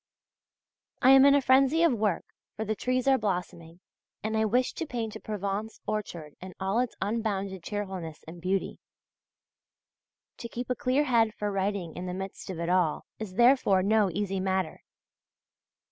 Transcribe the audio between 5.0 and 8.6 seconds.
a Provence orchard in all its unbounded cheerfulness and